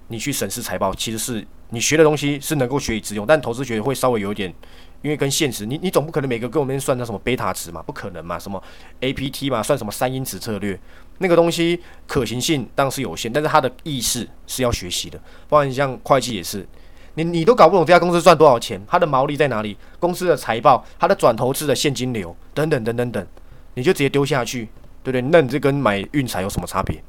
[0.09, 3.25] 你去审视财报，其实是你学的东西是能够学以致用。
[3.25, 4.53] 但投资学会稍微有点，
[5.03, 8.63] 因为跟现实，你你总不可能每个跟我们算那什么贝塔值嘛，不可能嘛，什么
[9.01, 10.79] APT 嘛，算什么三因子策略。
[11.19, 15.19] 那个东西可行性当然是有限，但是它的意识是要学习的。
[15.49, 16.67] 包括像会计也是，
[17.15, 23.27] 你你都搞不懂这家公司赚多少钱，它的毛利在哪里，公司的财报，它的转投资的现金流等等等等等，
[23.75, 24.69] 你就直接丢下去，
[25.03, 25.23] 对不对？
[25.23, 27.03] 那你这跟买运彩有什么差别？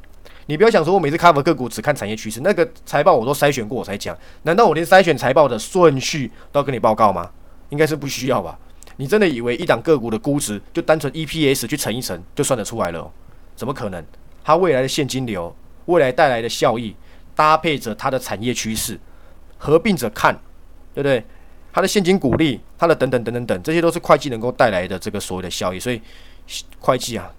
[0.46, 7.30] 你不要想说我每次 cover 个股只看产业趋势，那个财报我都筛选过我才讲，难道我连筛选财报的顺序都要跟你报告吗？
[7.70, 8.58] 应该是不需要吧？
[8.96, 13.12] 你真的以为一档个股的估值就单纯 EPS 去乘一乘就算得出来了？
[13.56, 14.04] 怎么可能？
[14.44, 16.96] 它未来的现金流、未来带来的效益，
[17.36, 19.00] 搭配着它的产业趋势，
[19.58, 20.34] 合并着看，
[20.94, 21.24] 对不对？
[21.74, 25.80] 它的现金股利，它的等等等等等，这些都是会计能够带来的这个所谓的效益。
[25.80, 26.02] 所以，
[26.80, 27.32] 会计啊，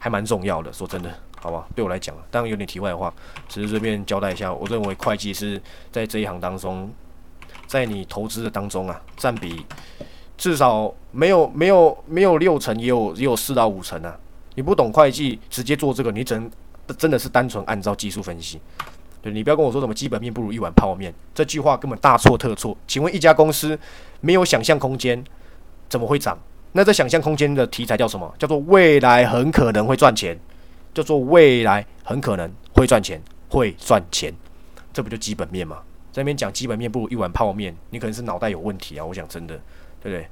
[0.00, 0.72] 还蛮重要的。
[0.72, 3.12] 说真的，好吧，对我来讲，当然有点题外话，
[3.48, 4.52] 只是这边交代一下。
[4.52, 5.62] 我认为会计是
[5.92, 6.92] 在这一行当中，
[7.72, 9.64] 在你投资的当中啊，占比
[10.36, 14.14] 至少没有没有没有六成，也有也有四到五成啊。
[14.56, 16.50] 你不懂会计，直接做这个，你只能
[16.98, 18.60] 真的是单纯按照技术分析。
[19.22, 22.76] 对你不要跟我说什么基本面不如一碗泡面，这句话根本大错特错。
[22.86, 23.78] 请问一家公司
[24.20, 25.24] 没有想象空间，
[25.88, 26.38] 怎么会涨？
[26.72, 28.30] 那这想象空间的题材叫什么？
[28.38, 30.38] 叫做未来很可能会赚钱，
[30.92, 34.30] 叫做未来很可能会赚钱，会赚钱，
[34.92, 35.78] 这不就基本面吗？
[36.12, 39.04] 在那边讲基本面不如一碗泡面，你可能是脑袋有问题啊！
[39.04, 39.54] 我讲真的，
[40.02, 40.26] 对不对？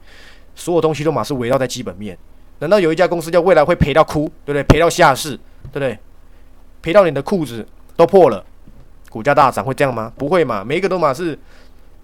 [0.55, 2.16] 所有东西都马是围绕在基本面。
[2.59, 4.62] 难道有一家公司叫未来会赔到哭，对不对？
[4.64, 5.31] 赔到下市，
[5.73, 5.99] 对不对？
[6.83, 7.66] 赔到你的裤子
[7.97, 8.45] 都破了，
[9.09, 10.12] 股价大涨会这样吗？
[10.19, 11.38] 不会嘛，每一个都马是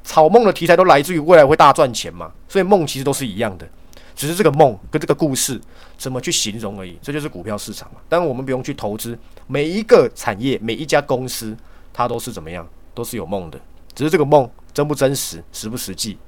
[0.02, 3.68] 草梦的题材都来自于未来会大赚钱嘛，所以梦其实都是一样的，
[4.14, 5.60] 只是这个梦跟这个故事
[5.98, 6.98] 怎么去形容而已。
[7.02, 8.00] 这就是股票市场嘛。
[8.08, 11.54] 当然我们不用去投资每一个产业、每一家公司，
[11.92, 13.60] 它都是怎么样，都是有梦的，
[13.94, 16.18] 只是这个梦真不真实、实不实际，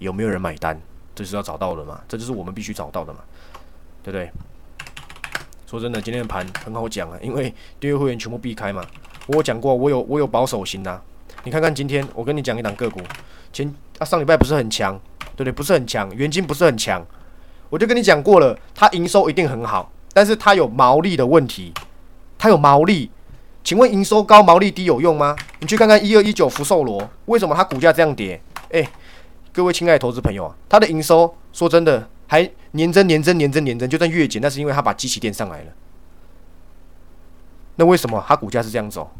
[0.00, 0.78] 有没有人买单，
[1.14, 2.00] 这是要找到的嘛？
[2.08, 3.20] 这就是我们必须找到的嘛。
[4.02, 4.30] 对不对？
[5.66, 8.82] 说真的，今天的盘很好讲啊，因为订阅会员全部避开嘛。
[9.26, 11.02] 我讲过，我有我有保守型的。
[11.44, 13.00] 你看看今天，我跟你讲一档个股，
[13.52, 14.98] 前啊上礼拜不是很强，
[15.36, 15.52] 对不对？
[15.52, 17.06] 不是很强，原金不是很强，
[17.68, 21.72] 我就跟你讲过了，它营收一定很好，但是它有毛利的问题，
[22.38, 23.10] 它有毛利。
[23.62, 25.36] 请问营收高毛利低有用吗？
[25.60, 28.40] 你去看看一二一九福寿螺，为什么它股价这样跌？
[28.72, 28.86] 哎，
[29.52, 32.08] 各位亲爱的投资朋友啊，它的营收说真的。
[32.30, 35.72] 还年增年增年增年增，就算月减，那是因为它把机器垫上来了。
[37.74, 39.10] 那为什么它股价是这样走？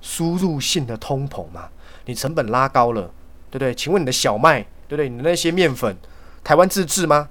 [0.00, 1.68] 输入性的通膨嘛，
[2.06, 3.02] 你成本拉高了，
[3.50, 3.74] 对不对？
[3.74, 5.10] 请问你的小麦，对不对？
[5.10, 5.94] 你的那些面粉，
[6.42, 7.28] 台湾自制吗？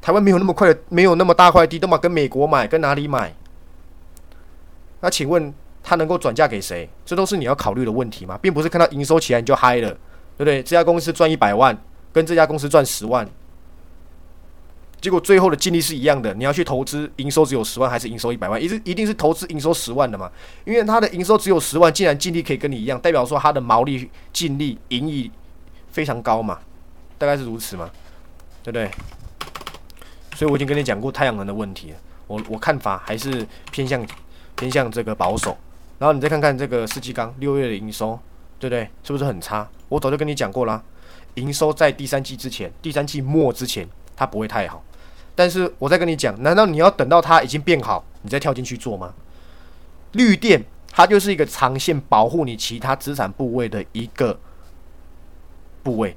[0.00, 3.34] 台湾没有那么快的，没有那么大块地，都嘛跟美国买，跟哪里买？
[5.02, 6.88] 那请问它能够转嫁给谁？
[7.04, 8.38] 这都是你要考虑的问题吗？
[8.40, 10.62] 并不是看到营收起来你就嗨了，对不对？
[10.62, 11.76] 这家公司赚一百万，
[12.12, 13.28] 跟这家公司赚十万。
[15.00, 18.62] 结果最后的净利是一样的，你要去投资营收只有十万还是营收一百万？
[18.62, 20.30] 一是一定是投资营收十万的嘛？
[20.64, 25.28] 因为它的营收只有十万，竟然净利可以跟你一样，代表说它的毛利、净利、盈利
[25.90, 26.60] 非常高嘛？
[27.18, 27.90] 大概是如此嘛？
[28.62, 28.88] 对不对？
[30.36, 31.92] 所以我已经跟你讲过太阳能的问题，
[32.28, 34.06] 我我看法还是偏向
[34.56, 35.56] 偏向这个保守。
[35.98, 38.18] 然后你再看看这个世纪钢六月的营收，
[38.58, 38.88] 对不对？
[39.04, 39.68] 是不是很差？
[39.88, 40.82] 我早就跟你讲过啦，
[41.34, 44.82] 营收在第三季之前、第三季末之前，它不会太好。
[45.34, 49.14] 但是我再跟你讲，难道你要等到它已经变好，你再跳进去做吗？
[50.12, 54.38] 绿电它就是一个长线保护你其他资产部位的一个
[55.82, 56.16] 部位，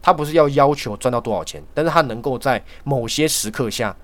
[0.00, 3.94] 它不是要要求赚到多少钱，但是它能够在某些时刻下，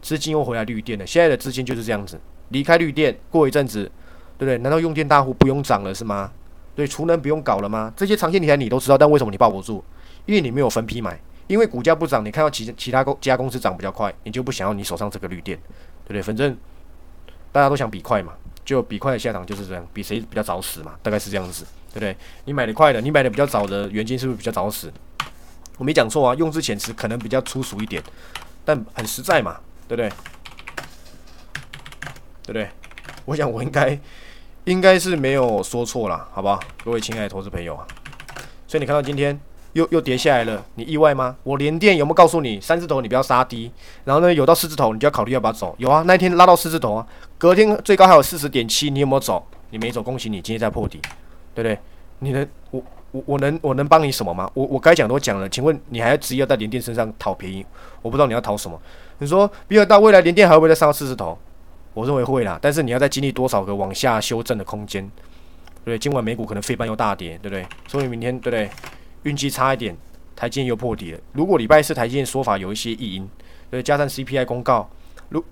[0.00, 1.06] 资金又回来绿电的。
[1.06, 2.18] 现在的资金就是这样子，
[2.54, 3.82] 离开绿电，过一阵子，
[4.38, 4.56] 对不对？
[4.58, 6.30] 难道用电大户不用涨了是吗？
[6.76, 7.92] 对，储能不用搞了吗？
[7.96, 9.84] 这些长线题材你都知道，但为什么你抱不住？
[10.26, 15.58] 因为你没有分批买，因为股价不涨，你看到其其他公其他公司涨比较快，你就不想要你手上这个绿电，
[16.04, 16.22] 对不对？
[16.22, 16.56] 反正
[17.50, 18.32] 大家都想比快嘛，
[18.64, 22.16] 就比快的下场就是这样，比谁比较早死嘛，大概是这样子，对不对？
[22.44, 24.92] 你买的快的，你买的比较早的原金是不是比较早死？
[25.76, 28.02] 我没讲错啊，用之前是可能比较粗俗一点，
[28.64, 30.10] 但很实在嘛，对不对？
[32.46, 32.68] 对不对？
[33.24, 33.98] 我想我应该
[34.64, 36.60] 应该是没有说错了，好不好？
[36.84, 37.86] 各位亲爱的投资朋友啊，
[38.66, 39.38] 所以你看到今天
[39.72, 41.36] 又又跌下来了，你意外吗？
[41.42, 43.70] 我连电有没有告诉你三字头你不要杀低，
[44.04, 45.74] 然后呢有到四字头你就要考虑要不要走？
[45.78, 47.06] 有啊，那一天拉到四字头啊，
[47.38, 49.44] 隔天最高还有四十点七，你有没有走？
[49.70, 51.00] 你没走，恭喜你今天在破底，
[51.54, 51.78] 对不对？
[52.20, 54.50] 你能我我我能我能帮你什么吗？
[54.54, 57.66] 我我该讲都讲了，请问你还执意要在连电身上讨便宜？
[58.00, 58.80] 我不知道你要讨什么。
[59.18, 61.36] 你说比尔大未来连电还会不会再上到四字头？
[61.94, 65.98] 我认为会啦，但是你要再经历多少个往下修正的空间，对不对？
[65.98, 67.64] 今晚美股可能废半又大跌，对不对？
[67.86, 68.68] 所以明天对不对？
[69.22, 69.96] 运气差一点，
[70.34, 71.20] 台积电又破底了。
[71.32, 73.28] 如果礼拜四台积电说法有一些异音，
[73.70, 74.90] 对，加上 CPI 公告，
[75.28, 75.42] 如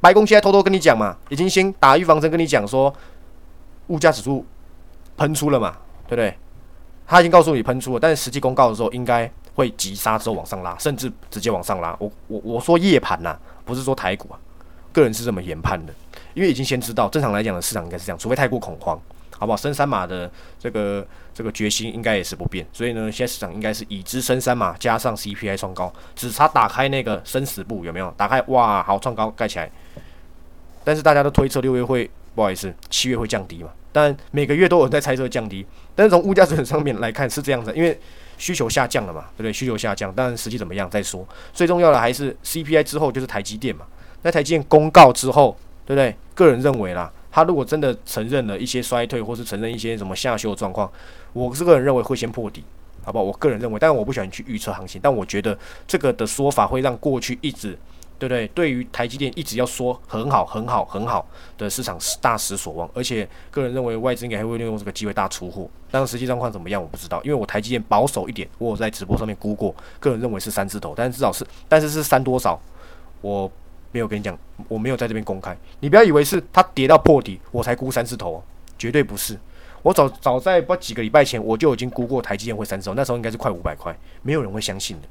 [0.00, 2.94] 白宫现在偷偷跟你讲嘛，已经先打预防针跟你讲说，
[3.88, 4.46] 物价指数
[5.16, 6.34] 喷出了嘛，对不对？
[7.06, 11.96] 他已经告诉你喷出了，但是实际公告的时候应该会急杀之后往上拉，甚至直接往上拉。
[11.98, 14.38] 我我我说夜盘呐，不是说台股啊。
[14.92, 15.92] 个人是这么研判的，
[16.34, 19.56] 因为已经先知道，正常来讲的市场应该是这样，除非太过恐慌，好不好？
[19.56, 28.12] 升三码的这个这个决心应该也是不变，所以呢，现在市场应该是已知升三码加上 CPI 创高，只差打开那个生死簿有没有？
[28.16, 29.70] 打开哇，好创高盖起来，
[30.84, 33.70] 但是大家都推测六月会不好意思，七月会降低嘛？
[33.90, 37.98] 但每个月都有人在猜测降低，但是从物价指数上面来看是这样子，因为
[38.36, 39.52] 需求下降了嘛，对不对？
[39.52, 43.86] 需求下降，但实际怎么样再说，最重要的还是 CPI 之后就是台积电嘛。
[44.28, 46.14] 在台积电公告之后，对不对？
[46.34, 50.90] 个人认为啦，他如果真的承认了一些衰退，或是承认一些什么下修的状况，
[51.32, 52.62] 我是个人认为会先破底，
[53.02, 53.24] 好不好？
[53.24, 57.70] 我个人认为，但是我不喜欢去预测行情，但我觉得这个的说法会让过去一直，
[58.18, 58.46] 对不对？
[58.48, 72.60] 对于台积电一直要说很好、很好、很好的市场大失所望，而且个人认为外资应该还会利用这个机会大出货，但是实际状况怎么样我不知道，因为我台积电保守一点，我有在直播上面估过，个人认为是三字头，但是至少是，但是是三多少，
[73.22, 73.50] 我。
[73.92, 74.36] 没有跟你讲，
[74.68, 75.56] 我没有在这边公开。
[75.80, 78.42] 你不要以为是它跌到破底，我才估三字头，
[78.78, 79.38] 绝对不是。
[79.82, 85.08] 我早早在不几个礼拜前，我就已经估过台积电会三字头，那时候应该是快五百块，没有人会相信的，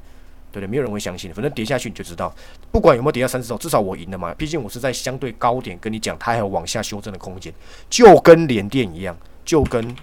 [0.51, 0.67] 对不对？
[0.67, 1.33] 没有人会相信的。
[1.33, 2.33] 反正跌下去你就知道，
[2.71, 4.33] 不管有没有跌到三字头，至少我赢了嘛。
[4.33, 7.51] 毕竟我是在相对高点跟你讲，它还有往下修正的空间，
[7.89, 9.95] 就跟联电一样，就跟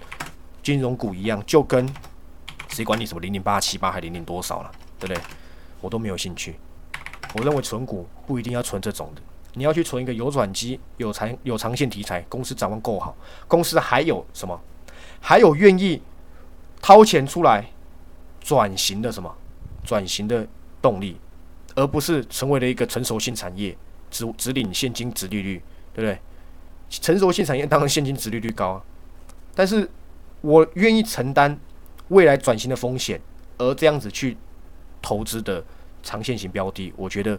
[0.63, 1.87] 金融股一样，就跟
[2.69, 5.23] 谁管你什么零零八七八还零零多少了，对不对？
[5.79, 6.55] 我都没有兴趣。
[7.37, 9.21] 我认为存股不一定要存这种的，
[9.55, 13.13] 你要去存一个有转机、有长有长线题材、公司展望够好、
[13.45, 14.57] 公司还有什么，
[15.19, 16.01] 还有愿意
[16.81, 17.65] 掏钱出来
[18.39, 19.35] 转型的什么
[19.83, 20.47] 转型的
[20.81, 21.17] 动力，
[21.75, 23.77] 而不是成为了一个成熟性产业，
[24.09, 25.61] 只只领现金值利率，
[25.93, 26.17] 对不对？
[26.89, 28.81] 成熟性产业当然现金值利率高啊，
[29.53, 29.89] 但是
[30.39, 31.59] 我愿意承担
[32.07, 33.19] 未来转型的风险，
[33.57, 34.37] 而这样子去
[35.01, 35.61] 投资的。
[36.05, 37.37] 长线型标的，我觉得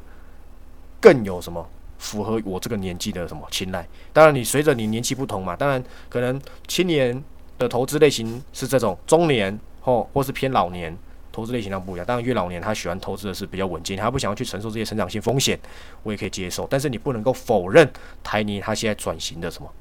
[1.00, 1.66] 更有什么
[1.98, 3.86] 符合我这个年纪的什么青睐。
[4.12, 7.22] 当然，你随着你年纪不同嘛，当然可能青年
[7.56, 10.94] 的投资类型是这种，中年或或是偏老年
[11.30, 12.04] 投资类型上不一样。
[12.04, 15.56] 当然，越老年他喜欢投资的是比较稳健，他不想要去承受这些成长性风险，
[16.02, 16.66] 我也可以接受。
[16.68, 17.88] 但是你不能够否认
[18.24, 19.72] 台泥他现在转型的什么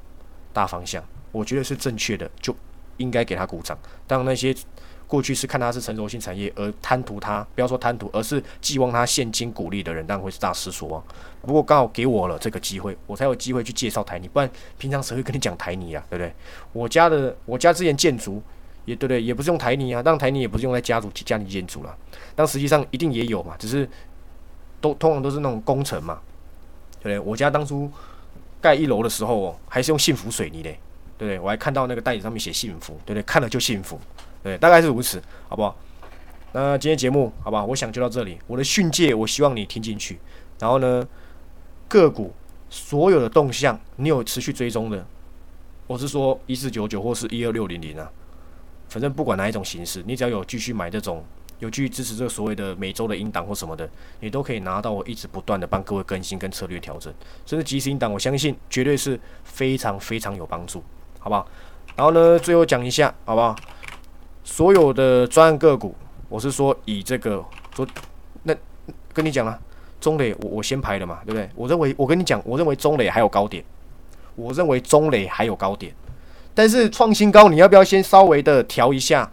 [0.53, 2.55] 大方向，我觉得是正确的，就
[2.97, 3.75] 应该给他鼓掌。
[4.05, 4.55] 当那些。
[5.07, 11.03] 过去是看它是成熟性产业而贪图它，不要说贪图，而是寄望它现金股利的人，当然会是大失所望。
[11.41, 16.03] 不过刚好给我了这个机会，我才有机会去介绍台泥，不然平常谁会跟你讲台泥啊？
[16.09, 16.33] 对不对？
[16.73, 18.41] 我家的我家之前建筑
[18.85, 19.21] 也对不对？
[19.21, 21.95] 也不是用台泥啊，但台泥也不是用在家族家庭建筑了，
[22.35, 23.87] 但实际上一定也有嘛，只是
[24.81, 26.19] 都通常都是那种工程嘛，
[26.99, 27.19] 对不对？
[27.19, 27.91] 我家当初
[28.59, 30.71] 盖一楼的时候哦，还是用幸福水泥的，
[31.17, 31.39] 对不对？
[31.39, 33.21] 我还看到那个袋子上面写幸福，对不对？
[33.21, 33.99] 看了就幸福。
[34.45, 35.75] 对，大概是如此，好不好？
[36.51, 38.37] 那今天节目，好吧，我想就到这里。
[38.45, 40.19] 我的训诫，我希望你听进去。
[40.59, 41.03] 然后呢，
[41.87, 42.31] 个股
[42.69, 45.03] 所有的动向，你有持续追踪的，
[45.87, 48.07] 我是说一四九九或是一二六零零啊，
[48.87, 51.25] 反正不管哪一种形式，你只要有继续买这种，
[51.57, 57.11] 有继续支持这个所谓的每周的音档或什么的，你都可以拿到我一直不断的帮各位更新跟策略调整，
[57.47, 60.83] 甚至即时音档，我相信绝对是非常非常有帮助，
[61.17, 61.47] 好不好？
[61.95, 63.55] 然后呢，最后讲一下，好不好？
[64.45, 65.93] 所有的专案个股，
[66.29, 67.85] 我是说以这个昨
[68.43, 68.55] 那
[69.11, 69.59] 跟你讲了，
[69.99, 71.49] 中磊我我先排的嘛，对不对？
[71.55, 73.65] 我认为我跟你讲，我认为中磊还有高点，
[74.35, 75.91] 我认为中磊还有高点，
[76.53, 79.29] 但是创新高，你要不要先稍微的调一下，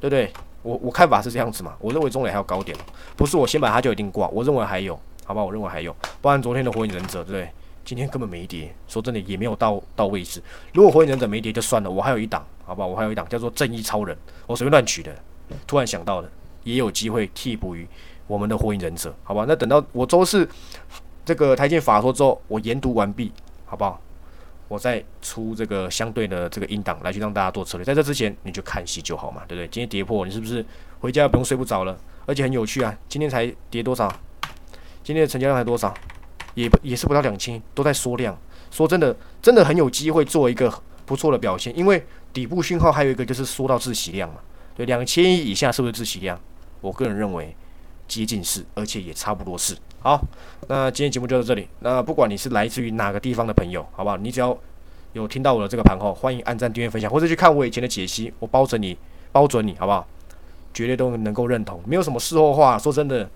[0.00, 0.32] 对不对？
[0.62, 2.74] 我我看法是这样子嘛，我认为中磊还有高点，
[3.14, 7.48] 不是我先把它就一定挂，我认为还有，好吧，我认为还有，不然昨天的火影忍者，对不对？
[7.84, 10.42] 今天根本没跌，说真的也没有到到位置。
[10.72, 15.14] 如果火影忍者没跌就算了，我还有一档，好吧，我还有一档叫做正义超人，我随便乱取的，
[15.66, 16.30] 突然想到的，
[16.62, 17.86] 也有机会替补于
[18.26, 19.44] 我们的火影忍者，好吧？
[19.46, 20.48] 那等到我周四
[21.24, 23.32] 这个台建法说之后，我研读完毕，
[23.66, 24.00] 好不好？
[24.66, 29.68] 我再出这个相对的这个音档来去让大家做策略，在这之前你就看戏就好嘛，对不对？
[29.68, 30.64] 今天跌破，你是不是
[31.00, 31.96] 回家不用睡不着了？
[32.24, 34.08] 而且很有趣啊，今天才跌多少？
[35.02, 35.92] 今天的成交量才多少？
[36.54, 38.34] 也也是不到两千，都在缩量。
[38.70, 40.72] 说真的，真的很有机会做一个
[41.04, 42.02] 不错的表现，因为
[42.34, 44.40] 底部讯号还有一个就是说到自洗量嘛。
[44.76, 46.38] 对，两千亿以下是不是自洗量？
[46.82, 47.56] 我个人认为
[48.06, 49.74] 接近是，而且也差不多是。
[50.00, 50.20] 好，
[50.68, 51.66] 那今天节目就到这里。
[51.80, 54.18] 那不管你是来自于哪个地方的朋友，好不好？
[54.18, 54.54] 你只要
[55.14, 58.98] 有听到我的这个盘后，欢迎按赞、订阅、分享，或者去看我以前的解析，我包准你，
[59.32, 60.06] 包准你，好不好？
[60.74, 62.78] 绝对都能够认同，没有什么事后话。
[62.78, 63.30] 说真的。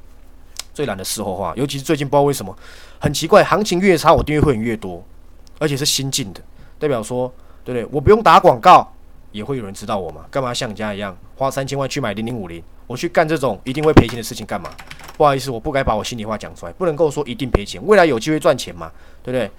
[0.74, 2.56] 最懒的事后话，尤其是最近不知道为什么
[3.00, 5.04] 很奇怪，行情越差，我订阅会员越多，
[5.58, 6.40] 而且是新进的，
[6.78, 7.32] 代表说，
[7.68, 7.86] 对不对？
[7.94, 8.90] 我不用打广告，
[9.30, 10.24] 也会有人知道我嘛？
[10.30, 12.62] 干嘛像你家一样花三千万去买零零五零？
[12.86, 14.70] 我去干这种一定会赔钱的事情干嘛？
[15.18, 18.90] 不好意思，我不该把我心里话讲出来，不能够说一定赔钱，未来有机会赚钱嘛？
[19.22, 19.50] 对不对？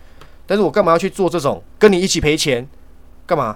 [0.47, 2.67] 但是我干嘛要去做这种跟你一起赔钱？
[3.27, 3.55] 干嘛？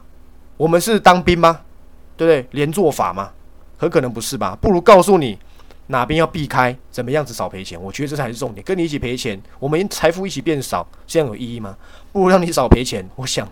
[0.56, 1.62] 我们是当兵吗？
[2.16, 2.48] 对不对？
[2.52, 3.32] 连做法吗？
[3.78, 4.56] 很可能不是吧？
[4.62, 5.40] 不如告诉你。
[5.88, 7.82] 哪边要避开，怎么样子少赔钱？
[7.82, 8.64] 我觉得这才是重点。
[8.64, 11.76] 跟你一起赔钱，我们财富一起变少，这样有意义吗？
[12.14, 13.06] 不如让你少赔钱。
[13.18, 13.46] 我想，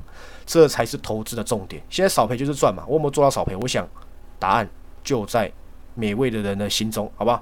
[0.51, 1.81] 这才是投资的重点。
[1.89, 2.83] 现在少赔就是赚嘛。
[2.85, 3.55] 我有没有做到少赔？
[3.55, 3.87] 我想，
[4.37, 4.69] 答案
[5.01, 5.49] 就在
[5.95, 7.41] 每位的人的心中，好不好？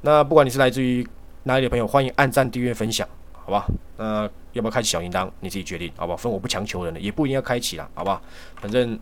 [0.00, 1.06] 那不管你是来自于
[1.42, 3.66] 哪里的朋友，欢迎按赞、订阅、分享，好吧？
[3.98, 4.22] 那
[4.54, 5.30] 要不要开启小铃铛？
[5.40, 6.16] 你自己决定，好不好？
[6.16, 8.22] 分我不强求人的，也不一定要开启了，好不好？
[8.60, 8.98] 反正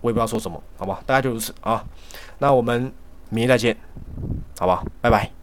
[0.00, 1.02] 我也不知道说什么，好吧？
[1.04, 1.84] 大家就如此啊。
[2.38, 2.90] 那我们。
[3.34, 3.74] 明天再见，
[4.58, 5.41] 好吧，拜拜。